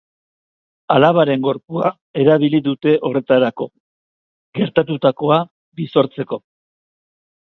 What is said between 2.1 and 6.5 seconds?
erabili dute horretarako, gertatutakoa birsortzeko.